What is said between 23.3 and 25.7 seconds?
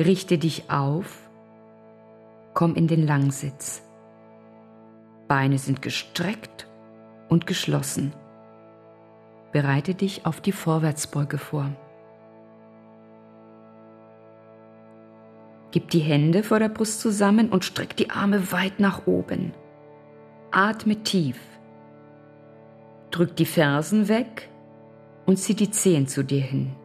die Fersen weg und zieh